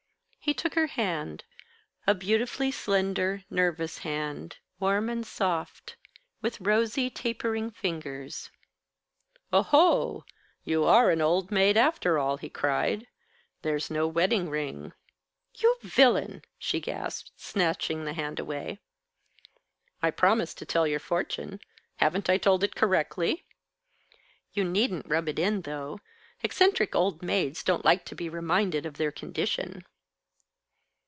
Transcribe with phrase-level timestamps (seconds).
[0.43, 1.43] He took her hand,
[2.07, 5.97] a beautifully slender, nervous hand, warm and soft,
[6.41, 8.49] with rosy, tapering fingers.
[9.53, 10.25] "Oho!
[10.63, 13.05] you are an old maid after all," he cried.
[13.61, 14.93] "There's no wedding ring."
[15.53, 18.79] "You villain!" she gasped, snatching the hand away.
[20.01, 21.59] "I promised to tell your fortune.
[21.97, 23.45] Haven't I told it correctly?"
[24.53, 25.99] "You needn't rub it in, though.
[26.41, 29.85] Eccentric old maids don't like to be reminded of their condition."